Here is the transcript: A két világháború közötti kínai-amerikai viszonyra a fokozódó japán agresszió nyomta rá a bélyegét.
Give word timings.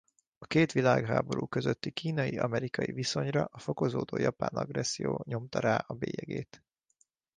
A 0.37 0.45
két 0.45 0.71
világháború 0.71 1.47
közötti 1.47 1.91
kínai-amerikai 1.91 2.91
viszonyra 2.91 3.47
a 3.51 3.59
fokozódó 3.59 4.17
japán 4.17 4.53
agresszió 4.53 5.21
nyomta 5.27 5.59
rá 5.59 5.75
a 5.87 5.93
bélyegét. 5.93 6.63